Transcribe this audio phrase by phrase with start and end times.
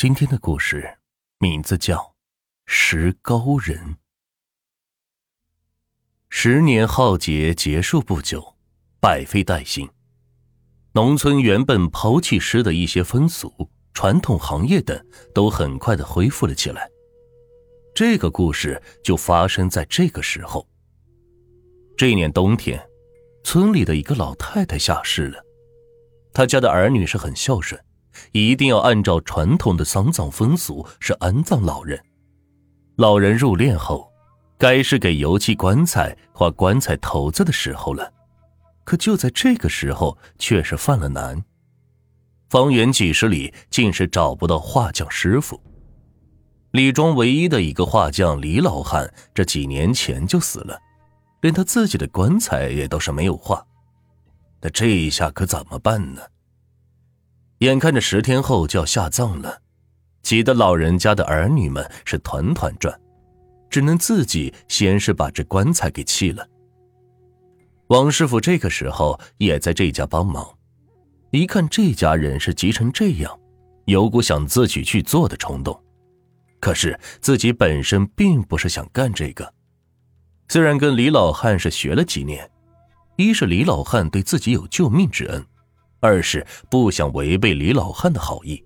[0.00, 0.98] 今天的故事
[1.40, 1.96] 名字叫
[2.66, 3.76] 《石膏人》。
[6.28, 8.54] 十年浩劫结束不久，
[9.00, 9.90] 百废待兴，
[10.92, 13.52] 农村原本抛弃式的一些风俗、
[13.92, 16.88] 传统行业等，都很快的恢复了起来。
[17.92, 20.64] 这个故事就发生在这个时候。
[21.96, 22.80] 这一年冬天，
[23.42, 25.44] 村里的一个老太太下世了，
[26.32, 27.84] 她家的儿女是很孝顺。
[28.32, 32.02] 一定要按照传统的丧葬风俗是安葬老人。
[32.96, 34.10] 老人入殓后，
[34.56, 38.12] 该是给油漆棺材、画棺材头子的时候了。
[38.84, 41.44] 可就在这个时候，却是犯了难。
[42.48, 45.60] 方圆几十里，竟是找不到画匠师傅。
[46.70, 50.78] 李庄唯一的一个画匠李老汉，这几年前就死了，
[51.42, 53.64] 连他自己的棺材也都是没有画。
[54.60, 56.22] 那这一下可怎么办呢？
[57.58, 59.60] 眼看着十天后就要下葬了，
[60.22, 62.98] 急得老人家的儿女们是团团转，
[63.68, 66.46] 只能自己先是把这棺材给砌了。
[67.88, 70.46] 王师傅这个时候也在这家帮忙，
[71.30, 73.36] 一看这家人是急成这样，
[73.86, 75.78] 有股想自己去做的冲动。
[76.60, 79.52] 可是自己本身并不是想干这个，
[80.48, 82.48] 虽然跟李老汉是学了几年，
[83.16, 85.44] 一是李老汉对自己有救命之恩。
[86.00, 88.62] 二是不想违背李老汉的好意，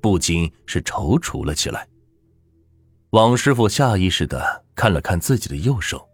[0.00, 1.86] 不禁是踌躇了起来。
[3.10, 6.04] 王师傅下意识的看了看自己的右手，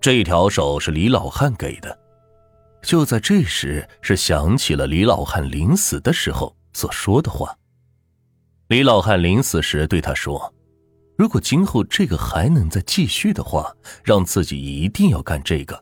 [0.00, 1.96] 这条手是李老汉给的。
[2.82, 7.56] 就在这时，是想起了李老汉临死的时候所说的话。
[8.68, 10.52] 李老汉临死时对他说
[11.16, 13.72] ：“如果今后这个还能再继续的话，
[14.04, 15.80] 让自己一定要干这个，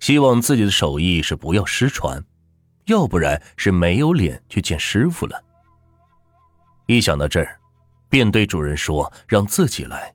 [0.00, 2.24] 希望自己的手艺是不要失传。”
[2.88, 5.42] 要不然是没有脸去见师傅了。
[6.86, 7.58] 一想到这儿，
[8.08, 10.14] 便对主人说：“让自己来。”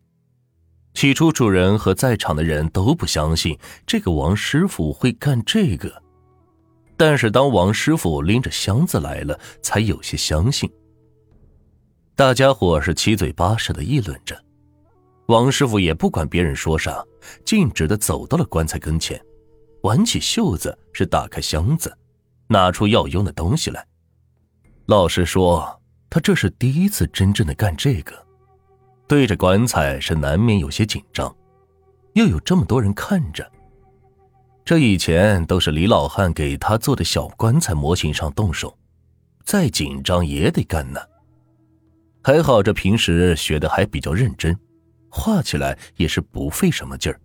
[0.93, 6.01] 起初，主人和在场的人都不相信这个王师傅会干这个，
[6.95, 10.71] 但是当王师傅拎着箱子来了，才有些相信。
[12.15, 14.39] 大家伙是七嘴八舌的议论着，
[15.27, 17.03] 王师傅也不管别人说啥，
[17.43, 19.19] 径直的走到了棺材跟前，
[19.81, 21.95] 挽起袖子，是打开箱子。
[22.53, 23.83] 拿出要用的东西来。
[24.85, 28.13] 老实说，他这是第一次真正的干这个，
[29.07, 31.35] 对着棺材是难免有些紧张，
[32.13, 33.51] 又有这么多人看着。
[34.63, 38.77] 这以前都是李老汉给他做的小棺材模型上动手，
[39.43, 41.01] 再紧张也得干呢。
[42.23, 44.57] 还好这平时学的还比较认真，
[45.09, 47.19] 画起来也是不费什么劲儿。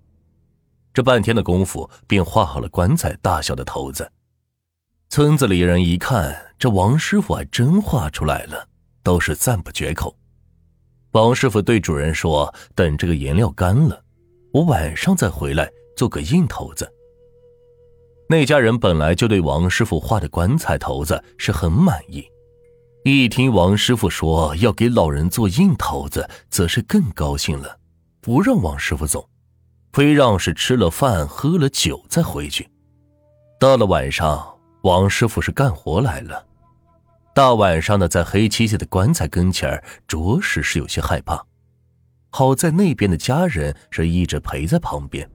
[0.95, 4.11] 这半天的功夫，便画好了棺材大小的头子。
[5.11, 8.69] 村子里人一看，这王师傅还真画出来了，
[9.03, 10.15] 都是赞不绝口。
[11.13, 14.05] 王师傅对主人说：“等这个颜料干了，
[14.53, 16.87] 我晚上再回来做个硬头子。”
[18.29, 22.23] 那家人本来就对王师傅画的棺材头子是很满意，
[23.05, 27.79] 一听王师傅说要给老人做硬头子，则是更高兴了，
[28.21, 29.27] 不让王师傅走，
[29.91, 32.69] 非让是吃了饭喝了酒再回去。
[33.59, 34.58] 到了晚上。
[34.83, 36.47] 王师傅是干活来了，
[37.35, 41.45] 大晚上的在黑漆漆的棺材跟前着实是有些害怕。
[42.31, 45.29] 好在那边的家人是一直陪在旁边，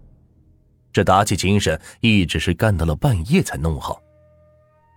[0.93, 4.01] 这打起精神，一直是干到了半夜才弄好。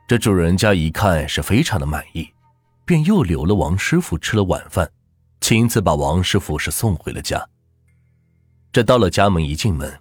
[0.07, 2.29] 这主人家一看是非常的满意，
[2.85, 4.89] 便又留了王师傅吃了晚饭，
[5.41, 7.45] 亲自把王师傅是送回了家。
[8.71, 10.01] 这到了家门一进门，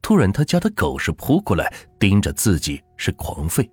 [0.00, 3.68] 突然他家的狗是扑过来盯着自己是狂吠。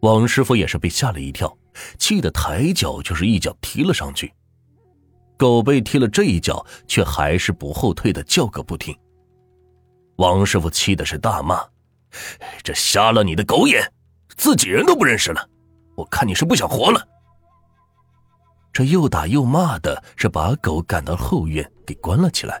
[0.00, 1.56] 王师傅也是被吓了一跳，
[1.98, 4.32] 气得抬脚就是一脚踢了上去。
[5.36, 8.96] 狗被踢了这一脚，却还是不后退的叫个不停。
[10.16, 11.64] 王师傅气的是大骂
[12.62, 13.92] ：“这瞎了你的狗眼，
[14.36, 15.48] 自己人都不认识了！
[15.96, 17.06] 我看你是不想活了。”
[18.72, 22.60] 这又打又骂的，是把狗赶到后院给关了起来。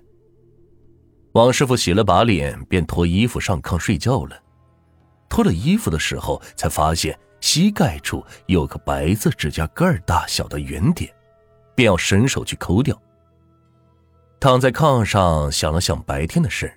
[1.32, 4.36] 王师傅洗了把脸，便脱衣服上炕睡觉了。
[5.28, 7.16] 脱了衣服的时候，才发现。
[7.40, 11.12] 膝盖处有个白色指甲盖大小的圆点，
[11.74, 13.00] 便要伸手去抠掉。
[14.40, 16.72] 躺在炕上想了想白天的事，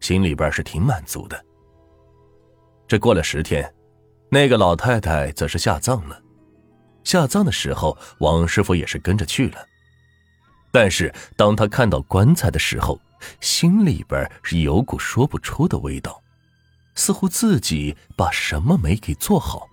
[0.00, 1.42] 心里边是挺满足的。
[2.86, 3.74] 这过了十天，
[4.30, 6.20] 那个老太太则是下葬了。
[7.04, 9.66] 下葬的时候，王师傅也是跟着去了。
[10.70, 13.00] 但是当他看到棺材的时候，
[13.40, 16.22] 心里边是有股说不出的味道，
[16.94, 19.66] 似乎自己把什么没给做好。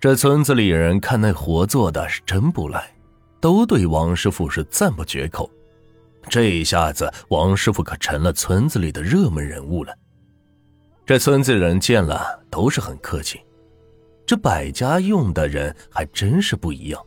[0.00, 2.90] 这村子里人看那活做的是真不赖，
[3.38, 5.50] 都对王师傅是赞不绝口。
[6.26, 9.94] 这一下子，王师傅可成了村子里的热门人物了。
[11.04, 13.42] 这村子人见了都是很客气。
[14.24, 17.04] 这百家用的人还真是不一样。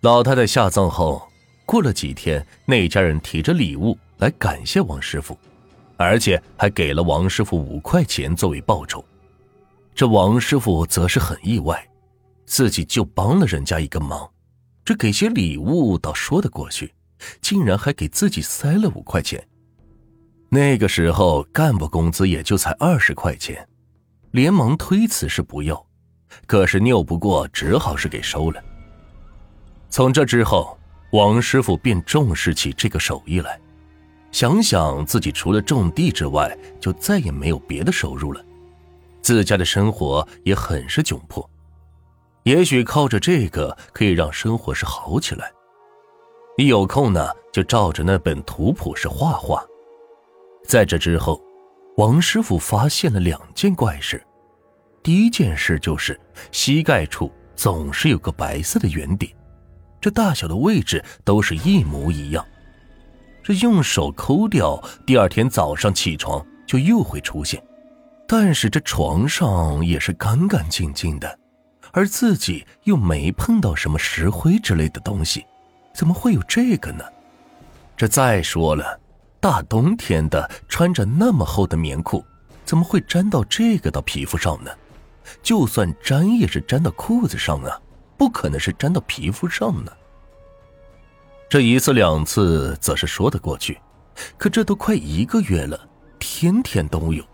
[0.00, 1.22] 老太太下葬后，
[1.64, 5.38] 过了几天，那家人提着礼物来感谢王师傅，
[5.96, 9.04] 而且还给了王师傅五块钱作为报酬。
[10.00, 11.86] 这王师傅则是很意外，
[12.46, 14.26] 自己就帮了人家一个忙，
[14.82, 16.90] 这给些礼物倒说得过去，
[17.42, 19.46] 竟然还给自己塞了五块钱。
[20.48, 23.68] 那个时候干部工资也就才二十块钱，
[24.30, 25.86] 连忙推辞是不要，
[26.46, 28.64] 可是拗不过，只好是给收了。
[29.90, 30.78] 从这之后，
[31.12, 33.60] 王师傅便重视起这个手艺来，
[34.32, 38.42] 想想自己除了种地之外，就再也没有别的收入了，
[39.22, 41.48] 自家的生活也很是窘迫，
[42.44, 45.50] 也许靠着这个可以让生活是好起来。
[46.56, 49.64] 一有空呢，就照着那本图谱是画画。
[50.66, 51.40] 在这之后，
[51.96, 54.22] 王师傅发现了两件怪事。
[55.02, 56.18] 第一件事就是
[56.52, 59.32] 膝盖处总是有个白色的圆点，
[60.00, 62.44] 这大小的位置都是一模一样。
[63.42, 67.62] 这用手抠掉，第二天早上起床就又会出现。
[68.32, 71.36] 但是这床上也是干干净净的，
[71.90, 75.44] 而自己又没碰到什么石灰之类的东西，
[75.92, 77.04] 怎么会有这个呢？
[77.96, 79.00] 这再说了。
[79.40, 82.24] 大冬天的，穿着那么厚的棉裤，
[82.64, 84.70] 怎么会沾到这个到皮肤上呢？
[85.42, 87.80] 就算沾，也是沾到裤子上啊，
[88.16, 89.90] 不可能是沾到皮肤上呢。
[91.48, 93.80] 这一次两次则是说得过去，
[94.38, 95.88] 可这都快一个月了，
[96.20, 97.24] 天天都有。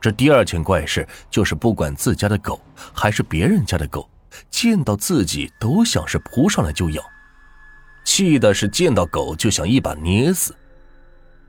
[0.00, 2.60] 这第二件怪事就是，不管自家的狗
[2.92, 4.08] 还是别人家的狗，
[4.50, 7.02] 见到自己都想是扑上来就咬，
[8.04, 10.54] 气的是见到狗就想一把捏死。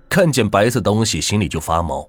[0.09, 2.07] 看见白色东西，心里就发毛。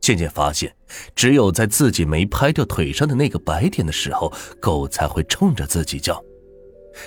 [0.00, 0.74] 渐渐发现，
[1.14, 6.22] 只有在自己没拍掉腿上的那个白点的时候，狗才会冲着自己叫。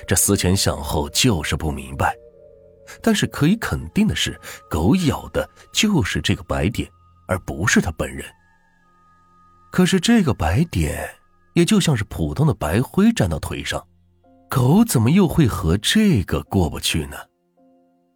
[0.08, 2.16] 这思前想后，就是不明白。
[3.02, 4.40] 但是可以肯定的是，
[4.70, 6.90] 狗咬的就是这个白点，
[7.32, 8.26] 而不是他本人。
[9.72, 11.10] 可是这个白点，
[11.54, 13.82] 也就像是普通的白灰粘到腿上，
[14.50, 17.16] 狗怎么又会和这个过不去呢？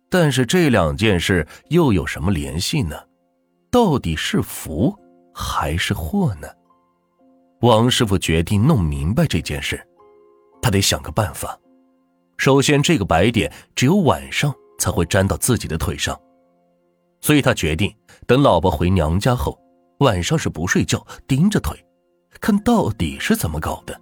[0.09, 2.97] 但是这两件事又有什么联系呢？
[3.71, 4.93] 到底是福
[5.33, 6.47] 还是祸呢？
[7.61, 9.81] 王师傅决定弄明白这件事，
[10.61, 11.57] 他得想个办法。
[12.37, 16.19] 首先，这个白点只有晚上才会粘到自己的腿上，
[17.21, 17.95] 所以他决定
[18.27, 19.57] 等老婆回娘家后，
[19.99, 21.77] 晚上是不睡觉盯着腿，
[22.41, 23.99] 看到底是怎么搞的。